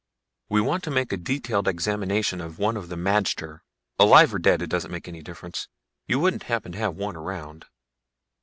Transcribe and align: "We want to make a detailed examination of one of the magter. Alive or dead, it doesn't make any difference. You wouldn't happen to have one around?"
"We 0.49 0.61
want 0.61 0.83
to 0.85 0.89
make 0.89 1.13
a 1.13 1.15
detailed 1.17 1.67
examination 1.67 2.41
of 2.41 2.57
one 2.57 2.75
of 2.75 2.89
the 2.89 2.95
magter. 2.95 3.59
Alive 3.99 4.33
or 4.33 4.39
dead, 4.39 4.63
it 4.63 4.69
doesn't 4.71 4.89
make 4.89 5.07
any 5.07 5.21
difference. 5.21 5.67
You 6.07 6.17
wouldn't 6.19 6.45
happen 6.49 6.71
to 6.71 6.79
have 6.79 6.95
one 6.95 7.15
around?" 7.15 7.65